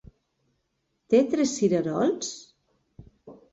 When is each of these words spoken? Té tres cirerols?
Té 1.15 1.19
tres 1.35 1.53
cirerols? 1.61 2.35